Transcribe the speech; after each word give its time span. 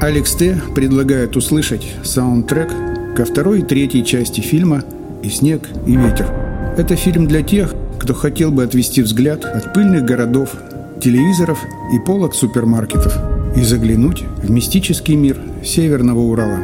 Алекс 0.00 0.32
Т. 0.36 0.56
предлагает 0.76 1.36
услышать 1.36 1.84
саундтрек 2.04 2.72
ко 3.16 3.24
второй 3.24 3.60
и 3.60 3.64
третьей 3.64 4.04
части 4.04 4.40
фильма 4.40 4.84
«И 5.24 5.28
снег, 5.28 5.68
и 5.88 5.96
ветер». 5.96 6.32
Это 6.76 6.94
фильм 6.94 7.26
для 7.26 7.42
тех, 7.42 7.74
кто 7.98 8.14
хотел 8.14 8.52
бы 8.52 8.62
отвести 8.62 9.02
взгляд 9.02 9.44
от 9.44 9.74
пыльных 9.74 10.04
городов, 10.04 10.54
телевизоров 11.02 11.58
и 11.92 11.98
полок 11.98 12.36
супермаркетов 12.36 13.12
и 13.56 13.62
заглянуть 13.62 14.22
в 14.40 14.48
мистический 14.48 15.16
мир 15.16 15.36
Северного 15.64 16.20
Урала. 16.20 16.60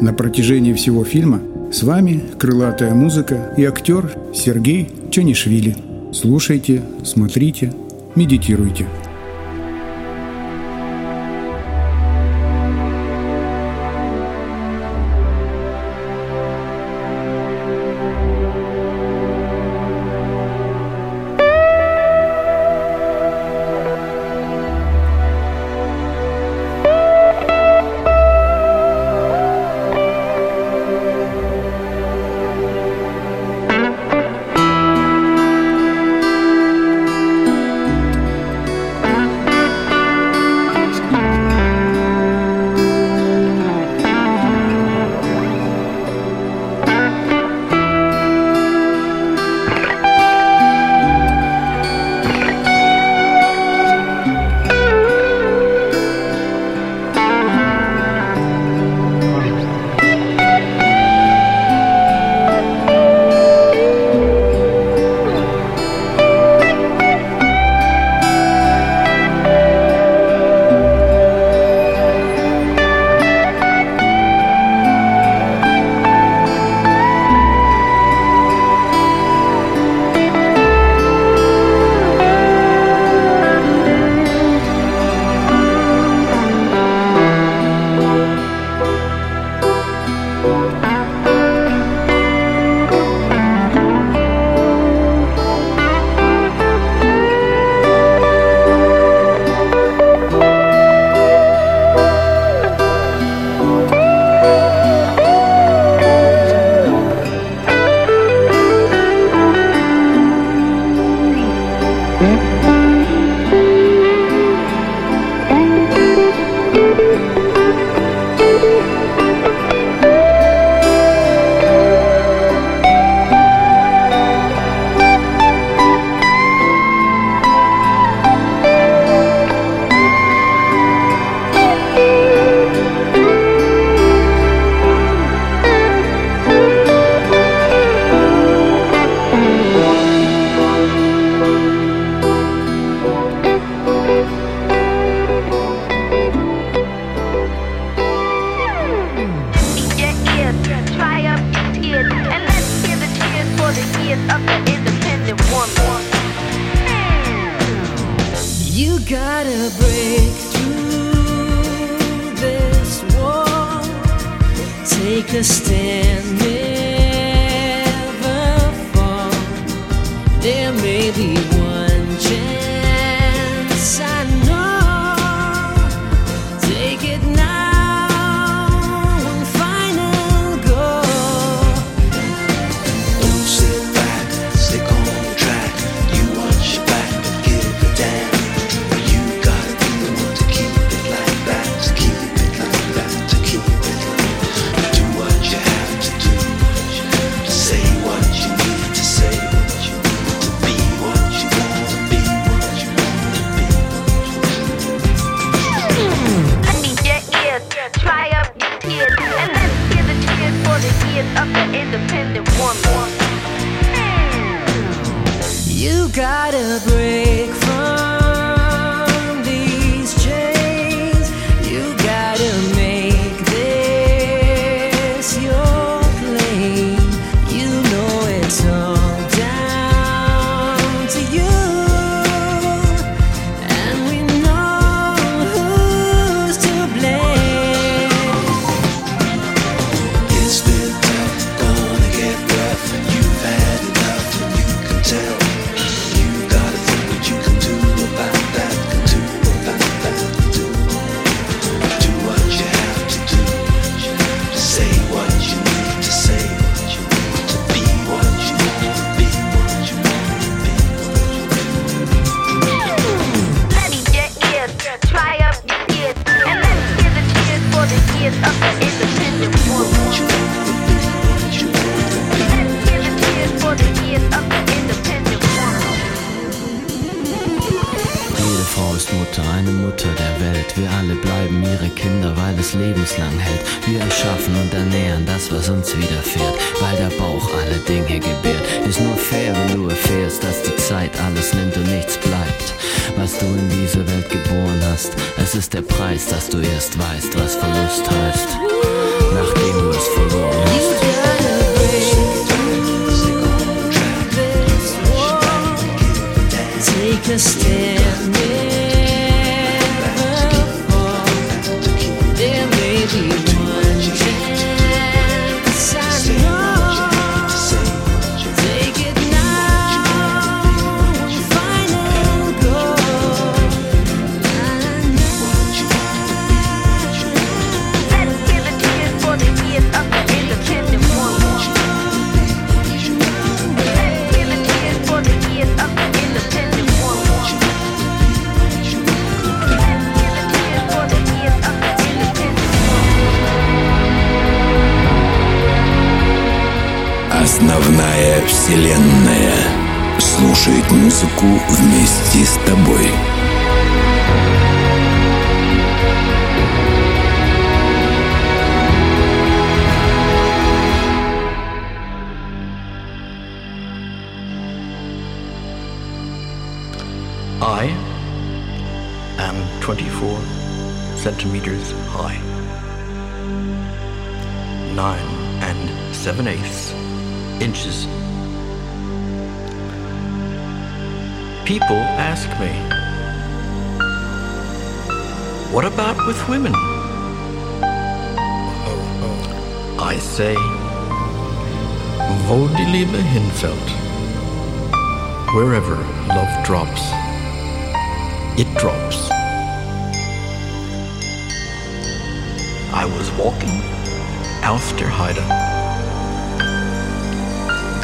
На 0.00 0.12
протяжении 0.12 0.72
всего 0.72 1.04
фильма 1.04 1.40
с 1.72 1.84
вами 1.84 2.24
крылатая 2.40 2.92
музыка 2.92 3.54
и 3.56 3.64
актер 3.64 4.10
Сергей 4.34 4.90
Чанишвили. 5.12 5.76
Слушайте, 6.12 6.82
смотрите, 7.04 7.72
медитируйте. 8.16 8.86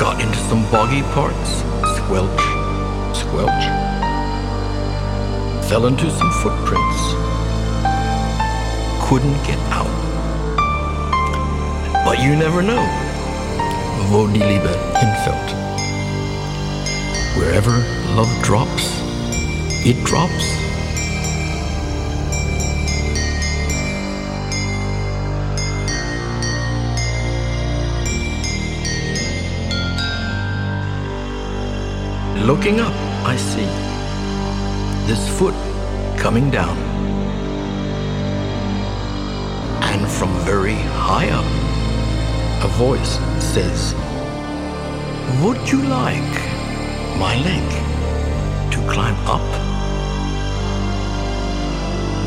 Got 0.00 0.18
into 0.18 0.38
some 0.48 0.62
boggy 0.70 1.02
parts, 1.12 1.50
squelch, 1.98 2.40
squelch. 3.14 3.64
Fell 5.68 5.88
into 5.88 6.10
some 6.10 6.30
footprints. 6.40 7.00
Couldn't 9.06 9.36
get 9.44 9.58
out. 9.68 9.92
But 12.06 12.18
you 12.22 12.34
never 12.34 12.62
know. 12.62 12.80
Wo 14.10 14.26
die 14.26 14.40
Liebe 14.40 14.72
hinfällt. 14.96 15.50
Wherever 17.36 17.84
love 18.16 18.32
drops, 18.42 19.02
it 19.84 20.02
drops. 20.06 20.59
Looking 32.50 32.80
up, 32.80 32.92
I 33.24 33.36
see 33.36 33.70
this 35.06 35.22
foot 35.38 35.54
coming 36.18 36.50
down. 36.50 36.76
And 39.82 40.10
from 40.10 40.30
very 40.40 40.74
high 40.74 41.28
up, 41.30 41.46
a 42.64 42.68
voice 42.76 43.20
says, 43.38 43.94
Would 45.44 45.70
you 45.70 45.80
like 45.82 46.34
my 47.20 47.36
leg 47.48 47.66
to 48.72 48.78
climb 48.90 49.14
up? 49.28 49.46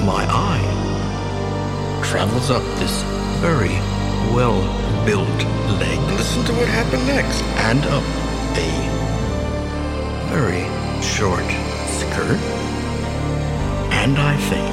My 0.06 0.26
eye 0.32 2.02
travels 2.02 2.50
up 2.50 2.64
this 2.80 3.04
very 3.42 3.76
well 4.34 4.62
built 5.06 5.40
leg. 5.82 6.00
Listen 6.18 6.46
to 6.46 6.54
what 6.54 6.70
happened 6.70 7.06
next. 7.08 7.44
And 7.68 7.84
up 7.88 8.06
a 8.56 9.03
very 10.34 10.64
short 11.00 11.46
skirt. 11.86 12.40
And 14.02 14.18
I 14.18 14.36
think, 14.50 14.68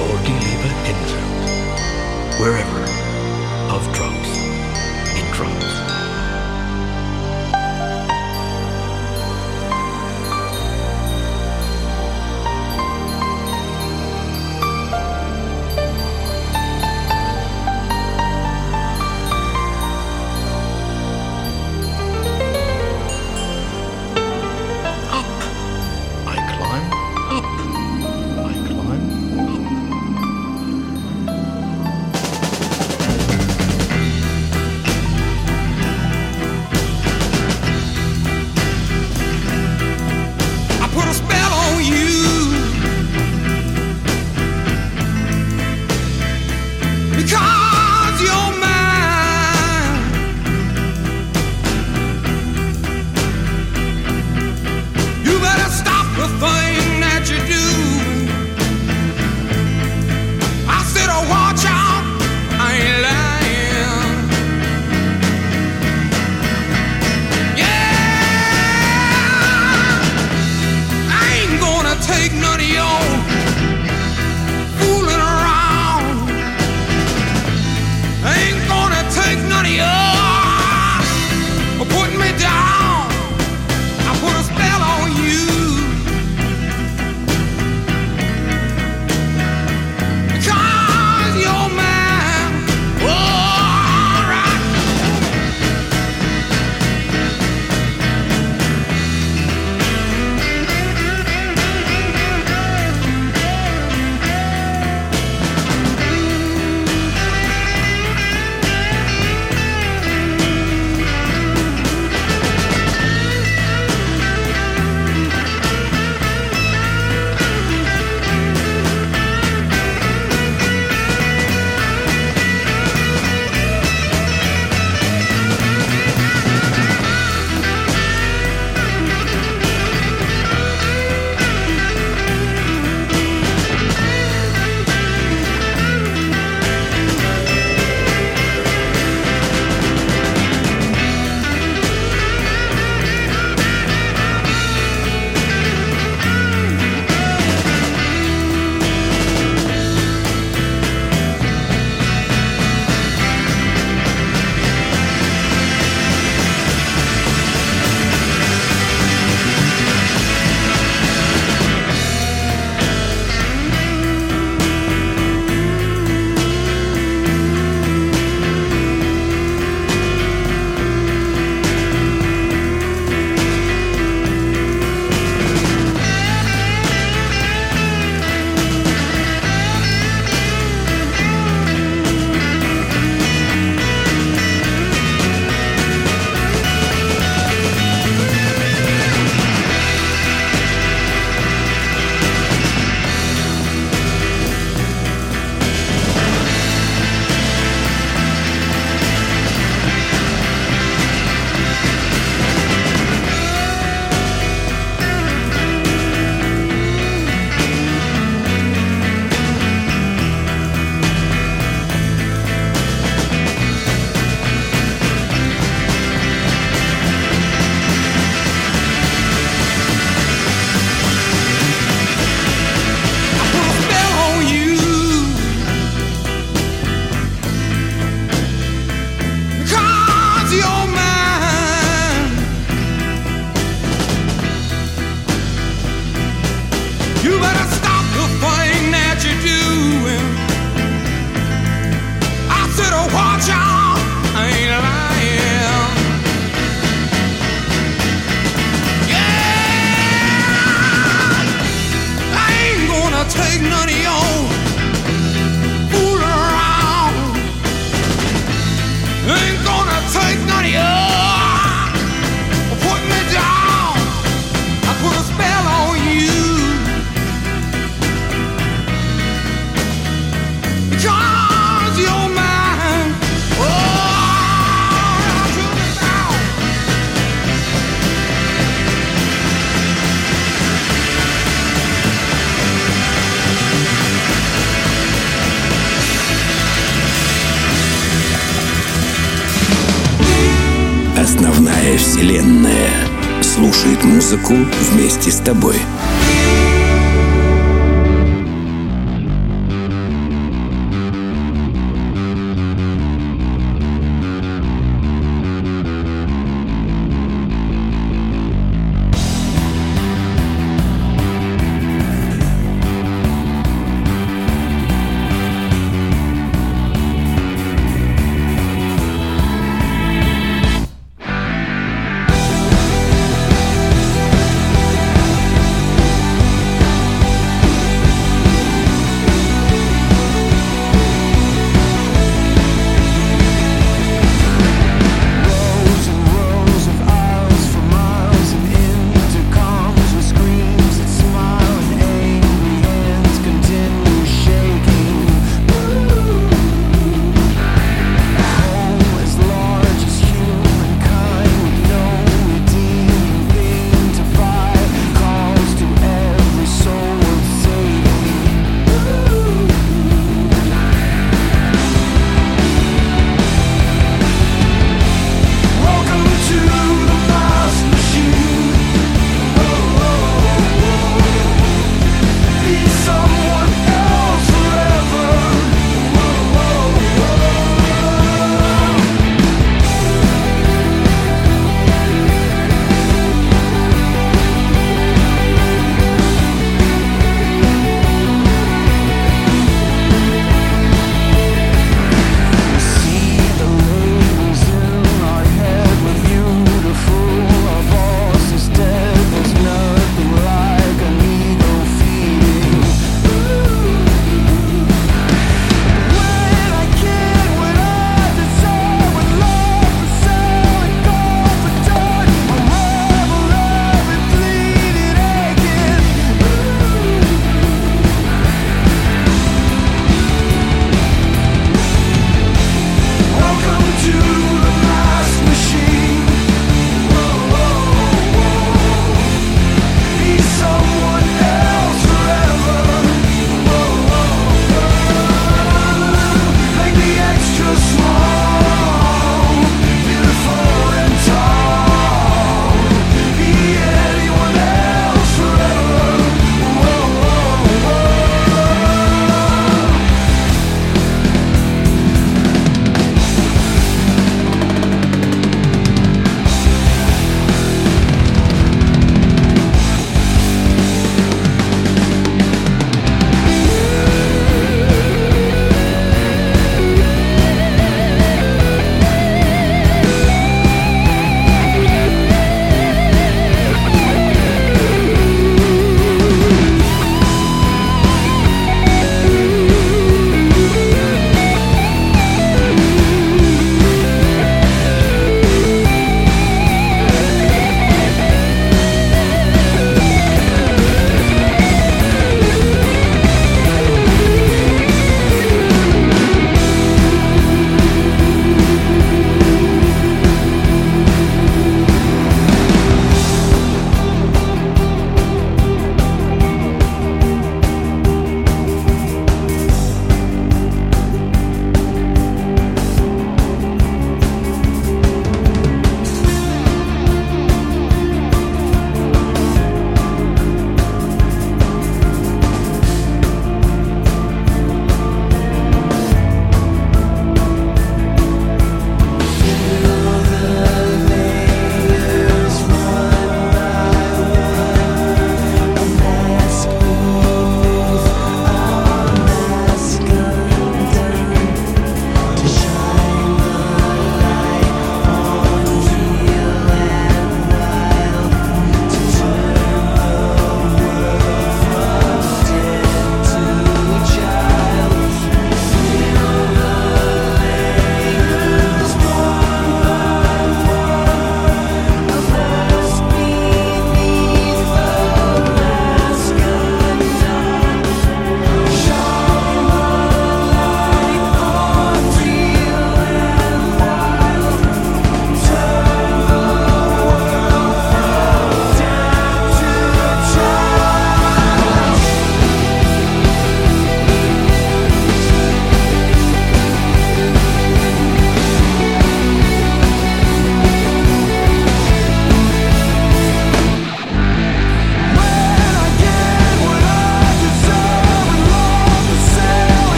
oh, 0.00 0.14
die 0.26 0.40
Liebe. 0.42 0.68
Wherever 2.40 2.82
of 3.72 3.82
drops, 3.94 4.30
it 5.16 5.34
drops. 5.34 5.97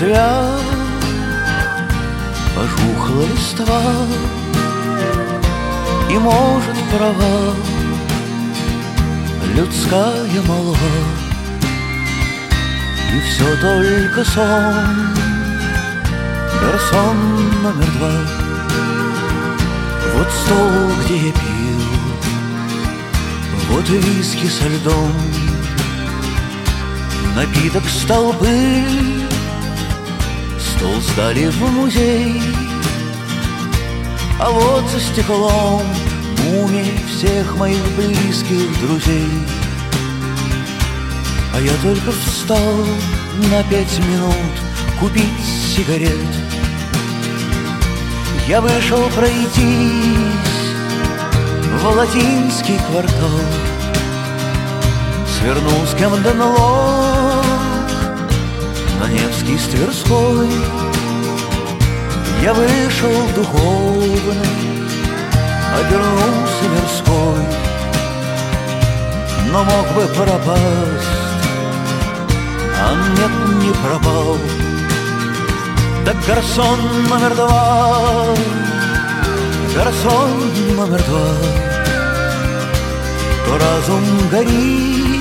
Ветвях 0.00 0.60
Пожухла 2.56 3.22
листва 3.22 3.80
И 6.10 6.18
может 6.18 6.76
права. 6.90 7.54
Людская 9.54 10.42
молва 10.46 10.76
И 13.12 13.20
все 13.20 13.56
только 13.60 14.24
сон. 14.24 15.14
Гарсон 16.60 17.62
номер 17.62 17.90
два. 17.98 18.12
Вот 20.14 20.28
стол, 20.44 21.04
где 21.04 21.16
я 21.16 21.32
пил 21.32 21.80
Вот 23.70 23.88
виски 23.88 24.46
со 24.46 24.68
льдом. 24.68 25.12
Напиток 27.34 27.84
столбы 27.88 28.46
Стол 28.48 29.09
сдали 31.00 31.48
в 31.48 31.60
музей. 31.72 32.42
А 34.38 34.50
вот 34.50 34.88
за 34.90 35.00
стеклом 35.00 35.82
Мумий 36.44 36.92
всех 37.08 37.56
моих 37.56 37.82
близких 37.96 38.80
друзей. 38.80 39.30
А 41.54 41.60
я 41.60 41.72
только 41.82 42.10
встал 42.12 42.76
на 43.50 43.62
пять 43.64 43.98
минут 43.98 44.34
Купить 44.98 45.24
сигарет. 45.76 46.10
Я 48.46 48.60
вышел 48.60 49.08
пройтись 49.10 49.60
В 51.80 51.96
латинский 51.96 52.78
квартал. 52.90 53.40
Свернул 55.26 55.86
с 55.86 56.34
налог 56.34 57.19
С 59.58 59.64
Тверской. 59.64 60.48
Я 62.42 62.54
вышел 62.54 63.12
духовный 63.34 64.80
Обернулся 65.78 66.64
мирской 66.72 67.44
Но 69.52 69.64
мог 69.64 69.86
бы 69.94 70.06
пропасть 70.14 71.06
А 72.80 72.94
нет, 73.16 73.62
не 73.62 73.72
пропал. 73.74 74.38
Так 76.06 76.16
гарсон 76.26 76.80
номер 77.10 77.34
два 77.34 78.26
Гарсон 79.74 80.76
номер 80.76 81.02
два. 81.02 81.34
То 83.46 83.58
разум 83.58 84.04
горит 84.30 85.20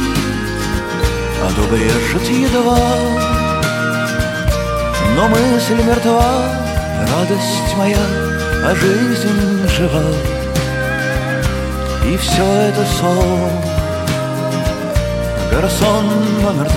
а 1.41 1.49
то 1.55 1.61
брежет 1.69 2.29
едва 2.29 3.18
Но 5.19 5.27
мысль 5.27 5.83
мертва, 5.83 6.45
радость 7.11 7.75
моя, 7.75 7.97
а 8.63 8.73
жизнь 8.73 9.67
жива. 9.67 10.01
И 12.05 12.15
все 12.15 12.45
это 12.45 12.85
сон, 12.85 13.51
гарсон 15.51 16.05
номер 16.41 16.69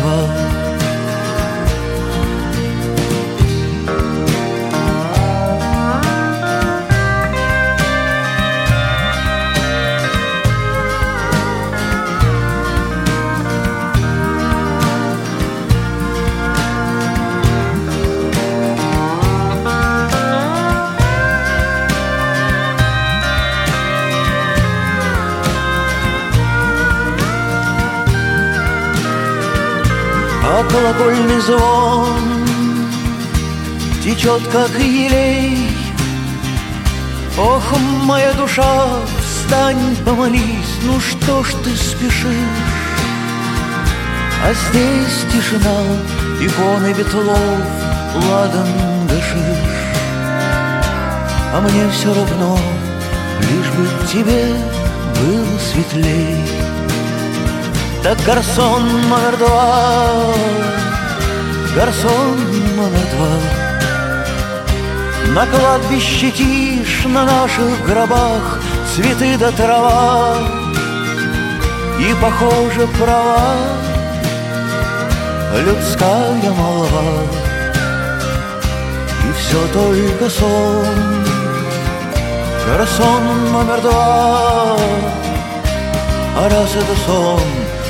звон 31.46 32.46
Течет, 34.02 34.42
как 34.48 34.70
елей. 34.78 35.68
Ох, 37.38 37.62
моя 38.02 38.32
душа, 38.32 38.98
встань, 39.20 39.96
помолись. 40.04 40.74
Ну 40.82 40.98
что 41.00 41.44
ж 41.44 41.52
ты 41.64 41.76
спешишь? 41.76 42.82
А 44.44 44.52
здесь 44.52 45.32
тишина, 45.32 45.78
иконы 46.40 46.92
ветлов 46.94 47.38
Ладан 48.28 49.06
гашиш 49.06 49.58
А 51.54 51.60
мне 51.60 51.88
все 51.90 52.12
равно, 52.12 52.58
лишь 53.38 53.70
бы 53.70 53.86
тебе 54.12 54.56
было 55.20 55.58
светлей. 55.60 56.36
Так 58.02 58.18
гарсон 58.26 58.82
номер 59.08 59.36
два, 59.38 60.34
гарсон 61.74 62.36
номер 62.76 63.06
два. 63.14 63.34
На 65.34 65.46
кладбище 65.46 66.30
тишь, 66.30 67.04
на 67.04 67.24
наших 67.24 67.86
гробах 67.86 68.60
Цветы 68.94 69.36
да 69.38 69.50
трава. 69.52 70.36
И, 71.98 72.14
похоже, 72.20 72.86
права 72.98 73.56
Людская 75.64 76.50
молва. 76.50 77.22
И 79.28 79.32
все 79.38 79.66
только 79.72 80.28
сон. 80.28 81.24
Гарсон 82.66 83.52
номер 83.52 83.80
два. 83.80 84.76
А 86.36 86.48
раз 86.48 86.70
это 86.76 86.96
сон 87.06 87.40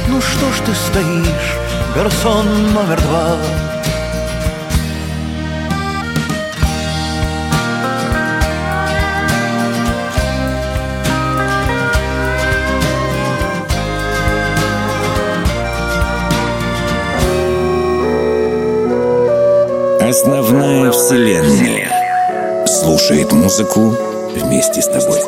ну 0.09 0.21
что 0.21 0.53
ж 0.53 0.61
ты 0.67 0.75
стоишь, 0.75 1.57
гарсон 1.95 2.73
номер 2.73 3.01
два? 3.01 3.37
Основная 20.33 20.91
вселенная 20.93 22.67
слушает 22.67 23.33
музыку 23.33 23.95
вместе 24.35 24.81
с 24.81 24.87
тобой. 24.87 25.21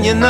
Не 0.00 0.14
надо 0.14 0.29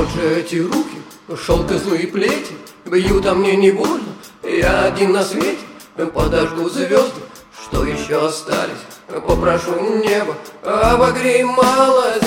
Вот 0.00 0.08
же 0.12 0.36
эти 0.36 0.56
руки, 0.56 0.96
шелк 1.44 1.70
и 1.72 1.76
злые 1.76 2.06
плети, 2.06 2.54
Бьют, 2.86 3.26
а 3.26 3.34
мне 3.34 3.54
не 3.54 3.70
больно, 3.70 4.08
я 4.42 4.84
один 4.84 5.12
на 5.12 5.22
свете, 5.22 5.58
Подожгу 6.14 6.70
звезды, 6.70 7.20
что 7.62 7.84
еще 7.84 8.24
остались, 8.24 8.80
Попрошу 9.08 9.78
небо, 10.02 10.34
обогрей 10.64 11.44
малость. 11.44 12.24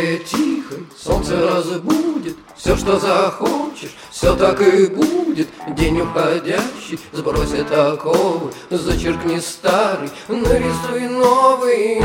Море 0.00 0.18
тихой 0.18 0.86
солнце 0.98 1.48
разбудит. 1.48 2.36
Все, 2.56 2.76
что 2.76 2.98
захочешь, 2.98 3.94
все 4.10 4.34
так 4.34 4.60
и 4.60 4.86
будет. 4.86 5.48
День 5.76 6.00
уходящий, 6.00 6.98
сбросит 7.12 7.70
оковы. 7.72 8.52
Зачеркни 8.70 9.38
старый, 9.38 10.10
нарисуй 10.28 11.08
новый. 11.08 12.02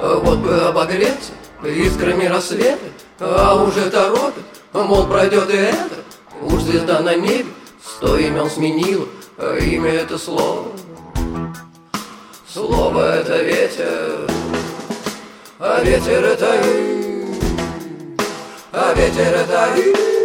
Вот 0.00 0.38
бы 0.38 0.60
обогреться 0.60 1.32
искрами 1.64 2.26
рассвета 2.26 2.86
А 3.20 3.62
уже 3.62 3.90
торопит, 3.90 4.44
мол, 4.72 5.06
пройдет 5.06 5.50
и 5.50 5.56
это 5.56 6.04
Уж 6.42 6.62
звезда 6.62 7.00
на 7.00 7.14
небе 7.14 7.46
сто 7.84 8.16
имен 8.16 8.50
сменила 8.50 9.06
А 9.38 9.56
имя 9.56 9.90
это 9.90 10.18
слово. 10.18 10.68
Слово 12.52 13.16
это 13.16 13.42
ветер 13.42 14.30
А 15.58 15.82
ветер 15.82 16.24
это 16.24 16.54
и 16.64 17.34
А 18.72 18.92
ветер 18.94 19.34
это 19.34 19.68
и 19.76 20.17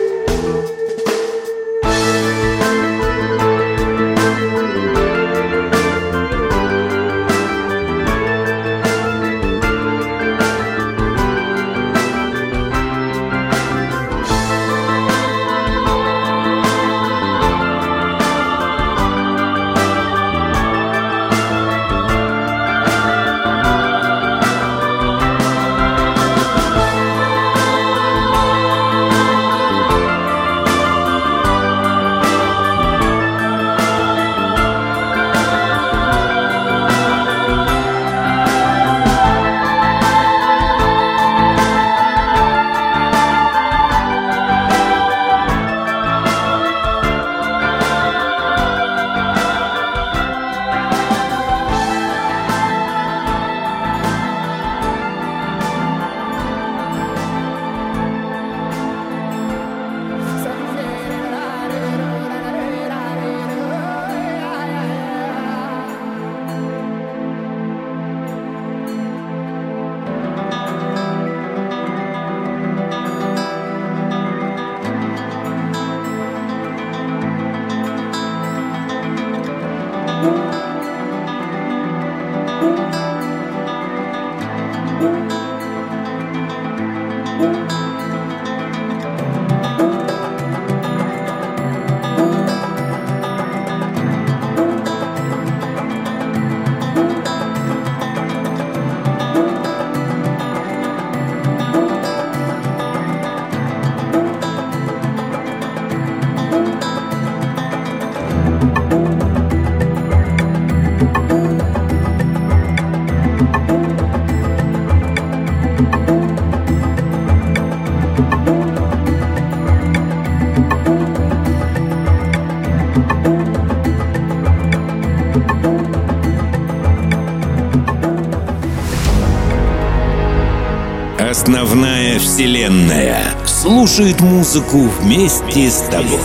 Основная 131.34 132.20
вселенная 132.20 133.36
слушает 133.48 134.22
музыку 134.22 134.88
вместе 135.02 135.68
с 135.68 135.82
тобой. 135.90 136.20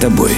Тобой. 0.00 0.35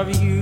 Of 0.00 0.22
you 0.22 0.39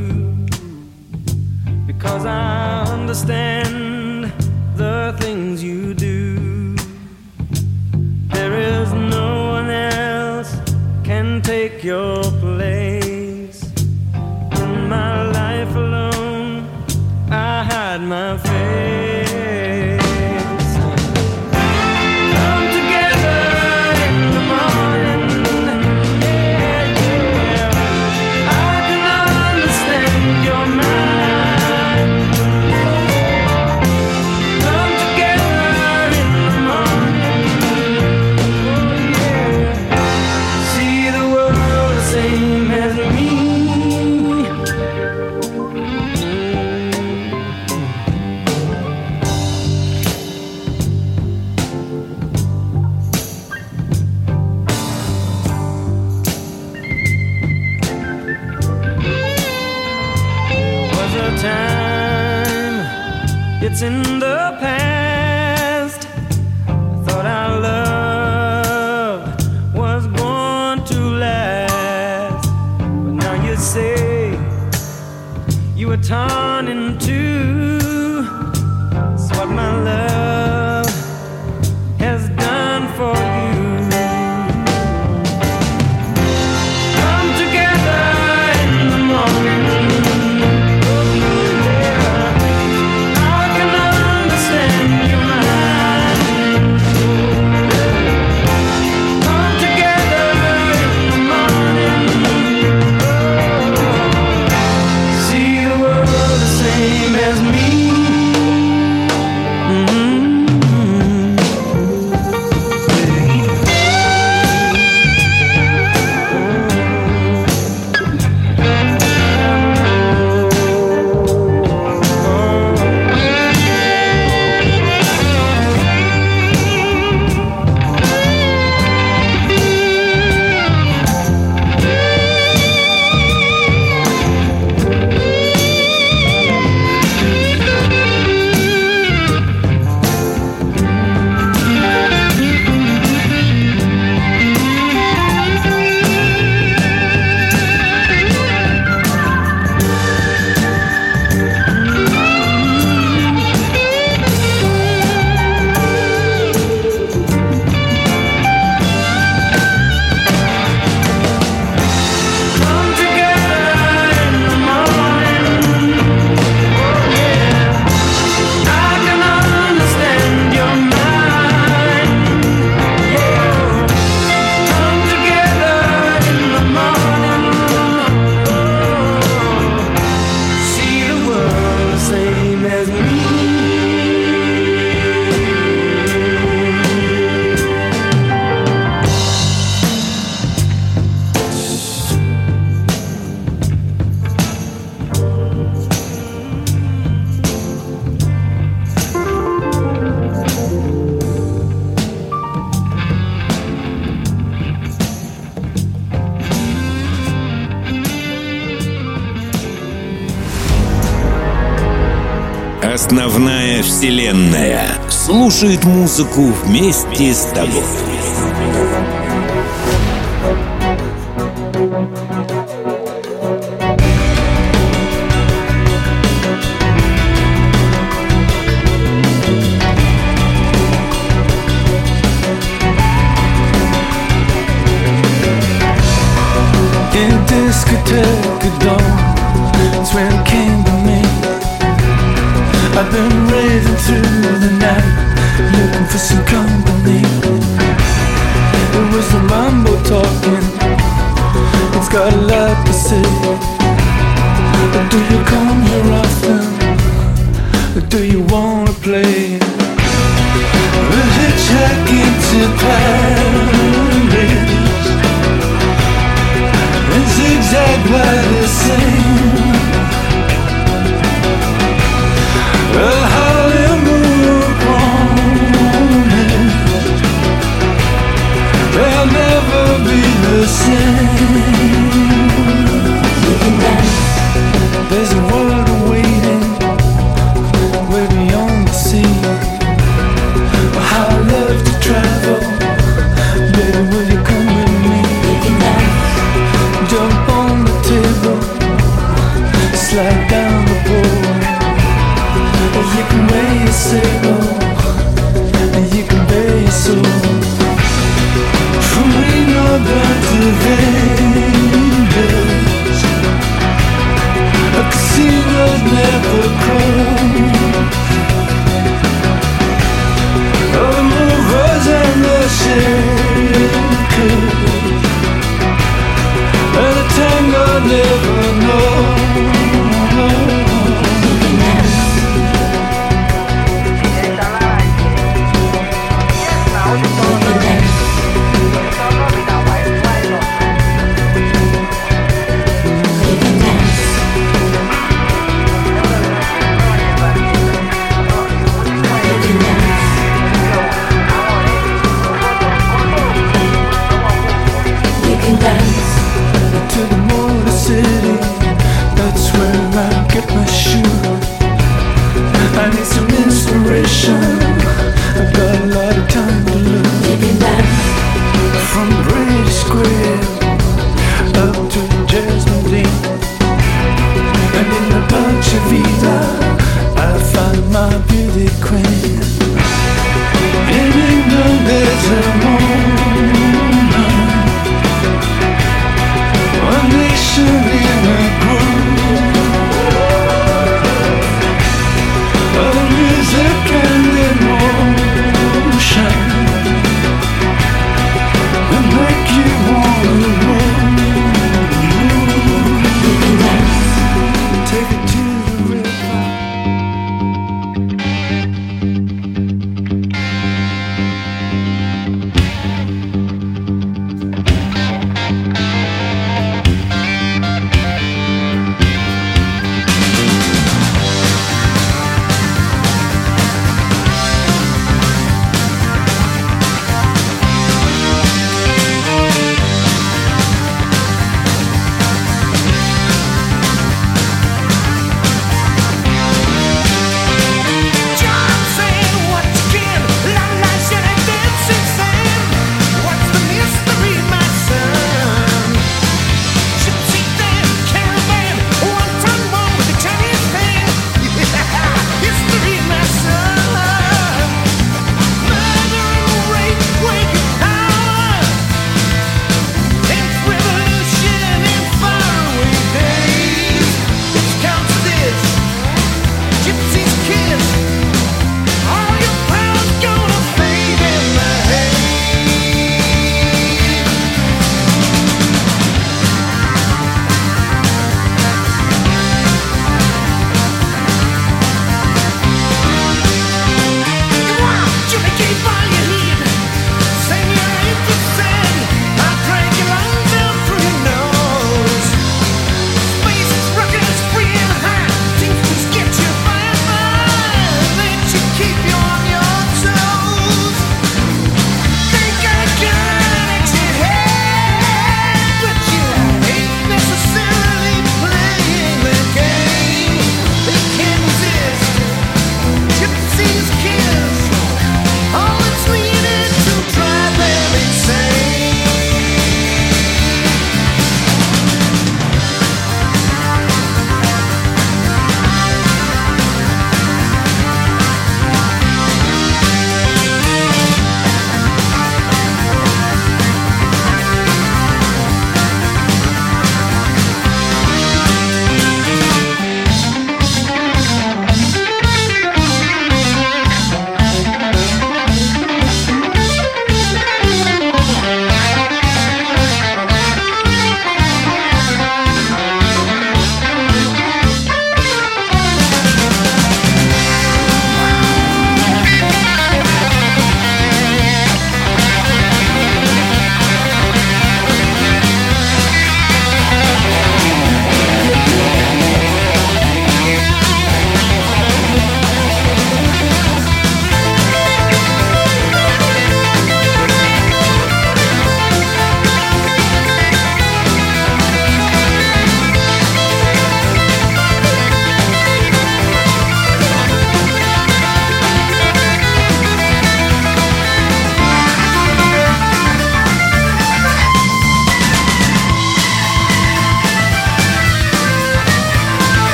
основная 213.08 213.82
вселенная. 213.82 214.82
Слушает 215.08 215.82
музыку 215.84 216.52
вместе 216.62 217.32
с 217.32 217.46
тобой. 217.54 218.17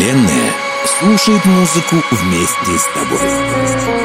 Вселенная 0.00 0.52
слушает 0.86 1.44
музыку 1.44 1.96
вместе 2.10 2.78
с 2.78 2.84
тобой. 2.94 3.99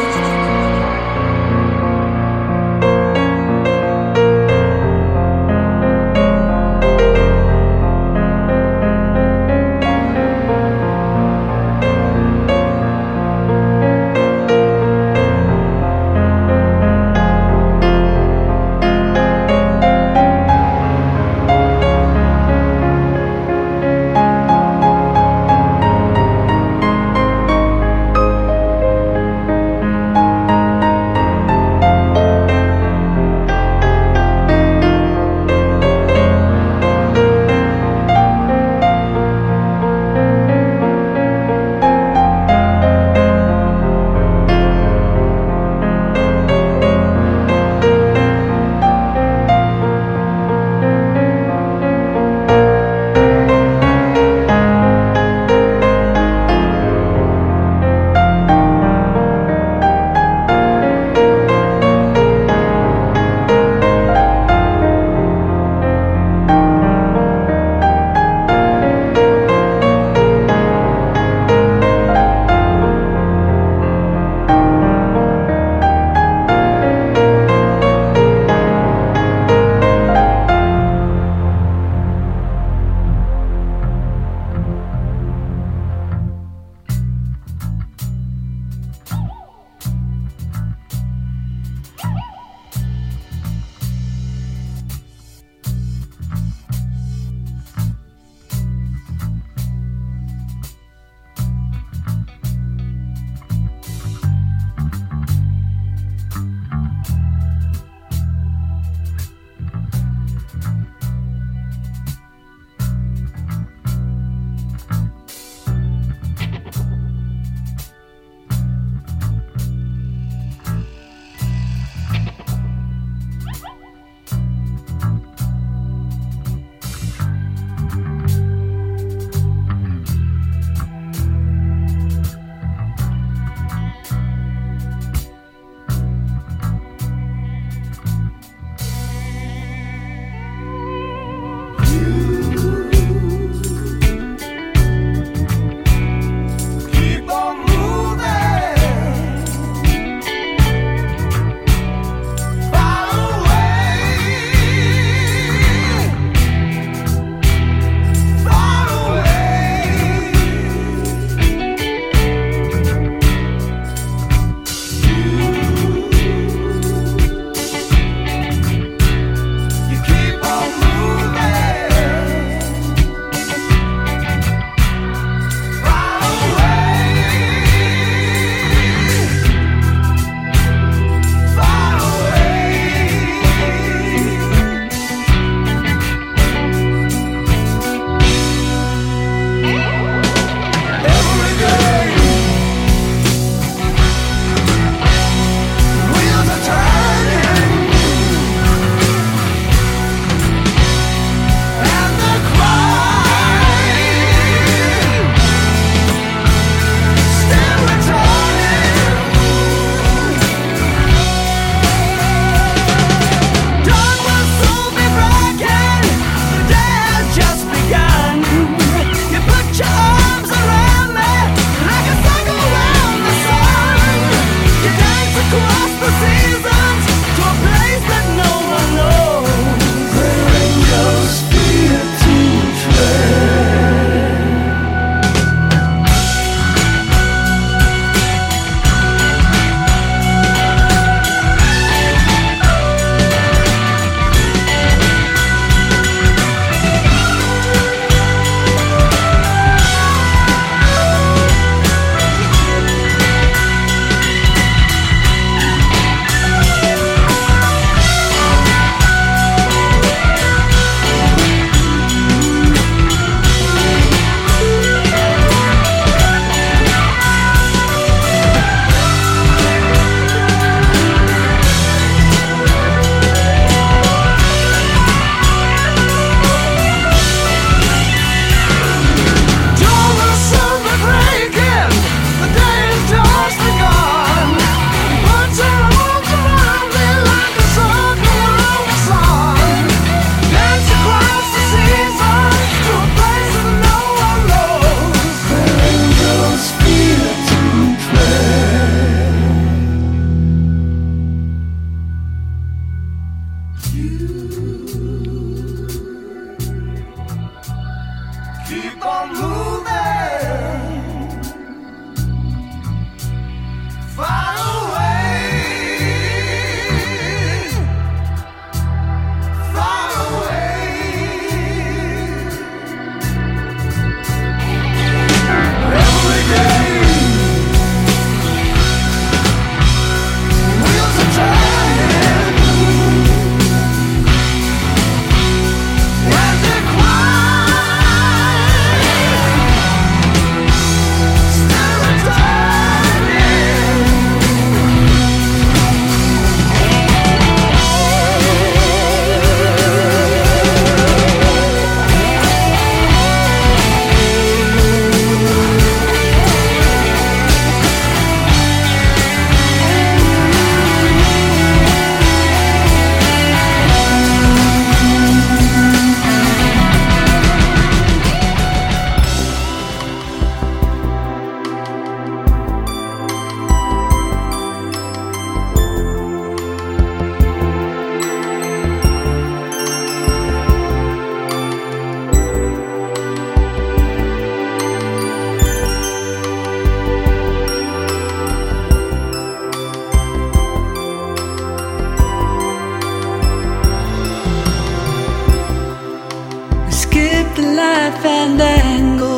fandango. 398.26 399.38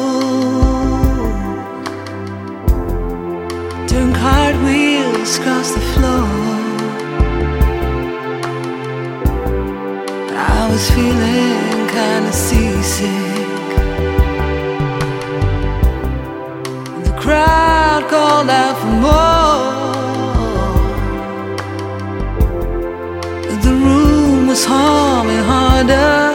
Turn 3.89 4.09
cartwheels 4.23 5.31
across 5.39 5.69
the 5.77 5.83
floor. 5.93 6.29
I 10.55 10.59
was 10.71 10.83
feeling 10.95 11.77
kinda 11.97 12.33
seasick. 12.45 13.59
The 17.07 17.13
crowd 17.23 18.03
called 18.13 18.49
out 18.61 18.75
for 18.81 18.93
more. 19.07 19.77
The 23.65 23.73
room 23.85 24.47
was 24.51 24.63
humming 24.71 25.43
harder. 25.51 26.26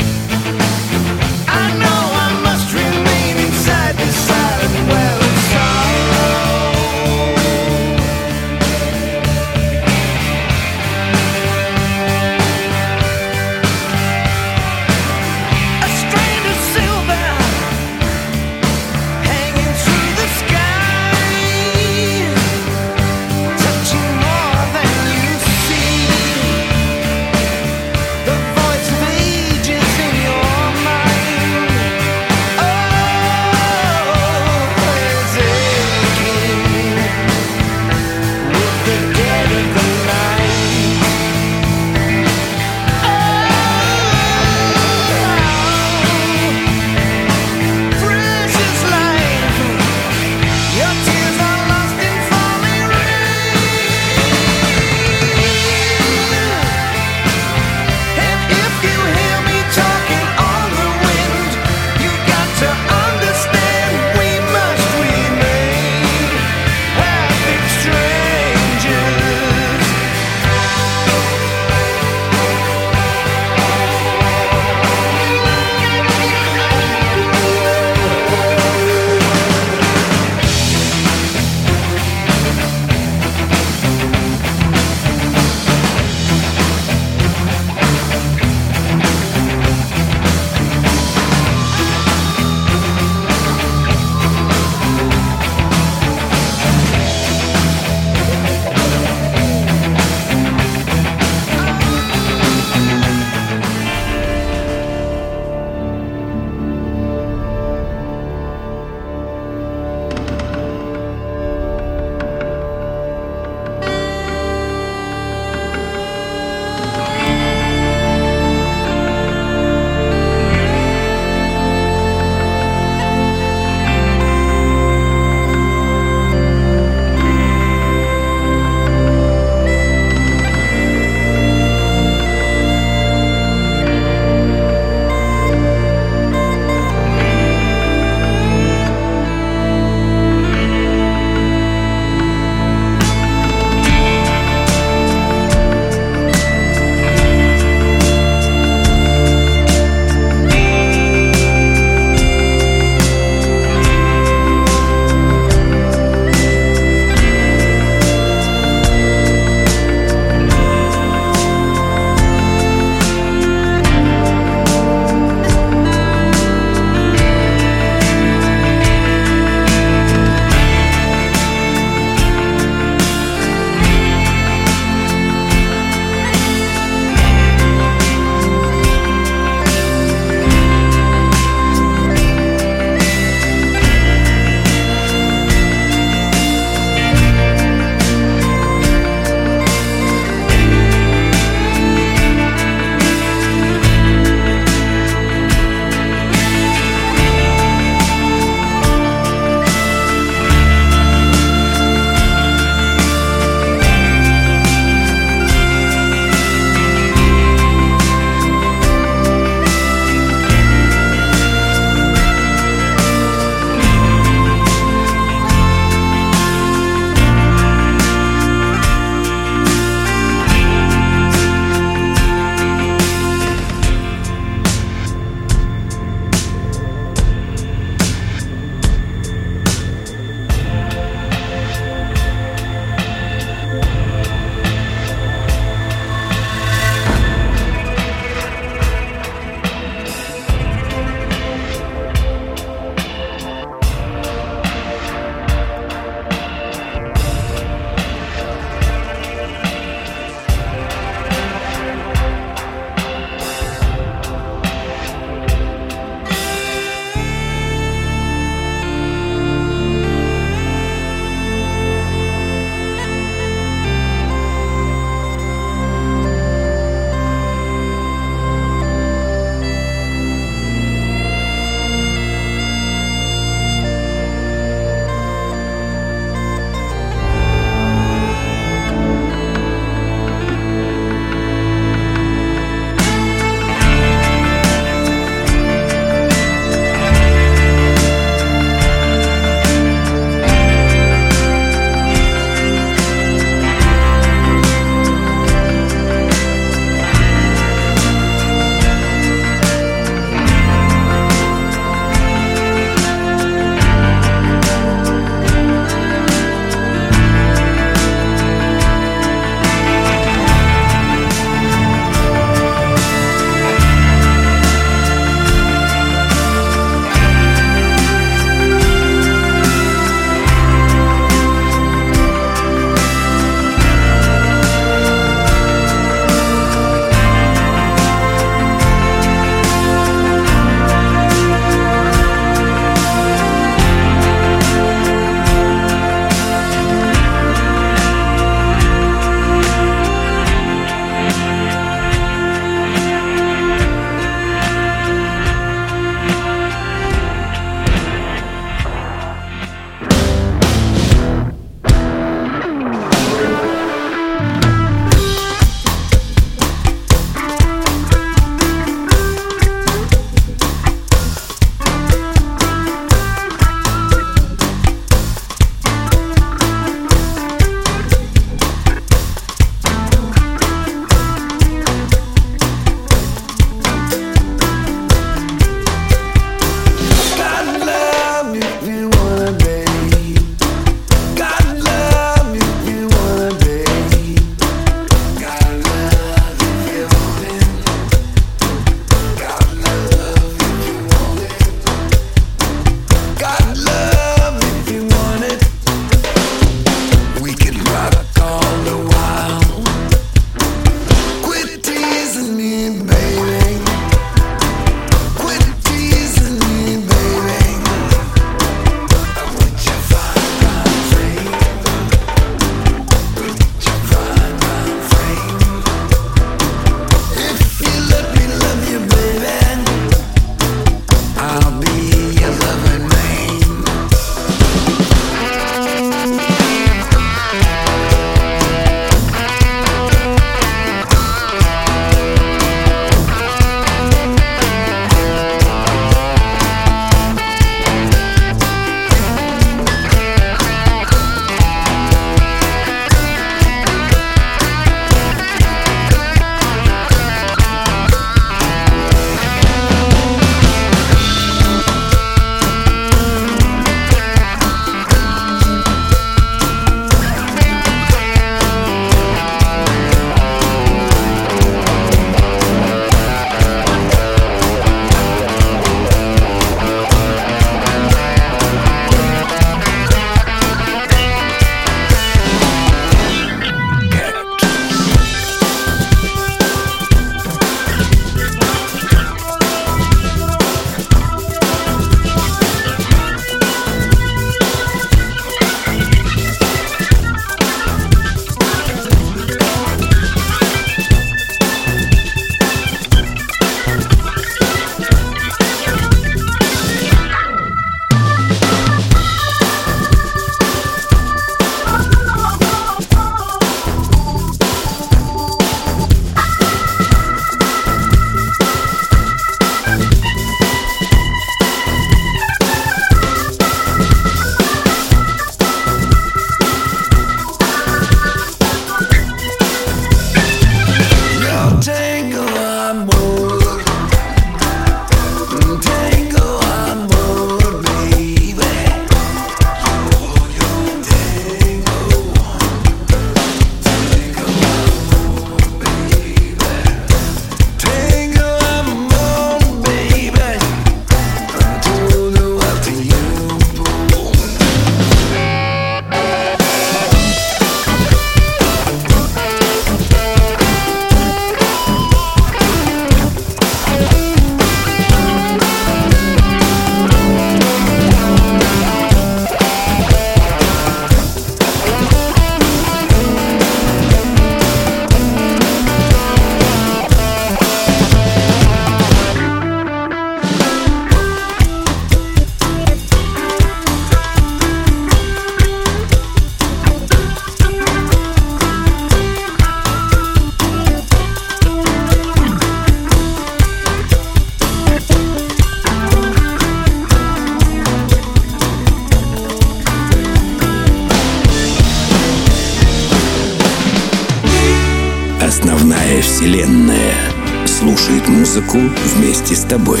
Слушает 597.90 598.28
музыку 598.28 598.78
вместе 599.16 599.56
с 599.56 599.64
тобой. 599.64 600.00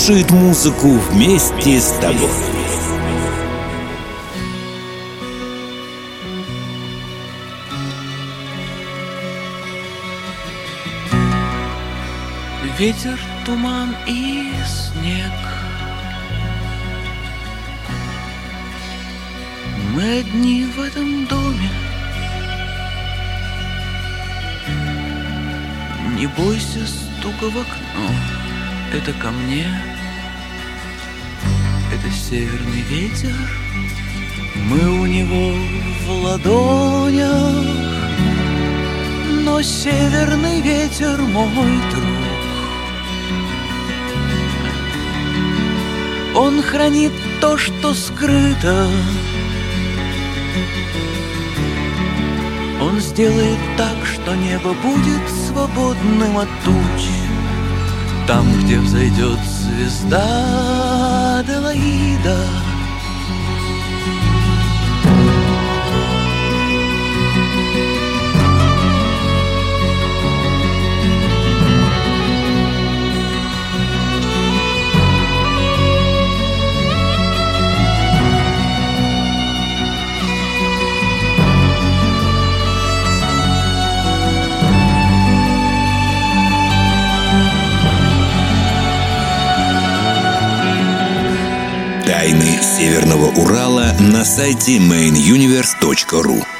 Слушает 0.00 0.30
музыку 0.30 0.88
вместе 0.88 1.78
с 1.78 1.90
тобой. 2.00 2.30
Ветер, 12.78 13.20
туман 13.44 13.94
и 14.06 14.50
снег. 14.66 15.32
Мы 19.94 20.20
одни 20.20 20.64
в 20.64 20.80
этом 20.80 21.26
доме. 21.26 21.70
Не 26.16 26.26
бойся 26.26 26.86
стука 26.86 27.50
в 27.50 27.58
окно. 27.58 28.08
Это 28.92 29.12
ко 29.12 29.30
мне 29.30 29.89
северный 32.30 32.82
ветер 32.82 33.34
Мы 34.68 35.00
у 35.00 35.04
него 35.04 35.52
в 36.06 36.10
ладонях 36.22 37.66
Но 39.44 39.60
северный 39.62 40.60
ветер 40.60 41.20
мой 41.20 41.72
друг 41.90 42.30
Он 46.36 46.62
хранит 46.62 47.12
то, 47.40 47.58
что 47.58 47.92
скрыто. 47.92 48.88
Он 52.80 53.00
сделает 53.00 53.58
так, 53.76 53.96
что 54.06 54.36
небо 54.36 54.72
будет 54.74 55.28
свободным 55.48 56.38
от 56.38 56.48
туч. 56.64 57.08
Там, 58.28 58.46
где 58.62 58.78
взойдет 58.78 59.40
звезда 59.80 61.42
Делаида. 61.46 62.59
Тайны 92.20 92.60
Северного 92.60 93.28
Урала 93.30 93.96
на 93.98 94.26
сайте 94.26 94.76
mainuniverse.ru 94.76 96.59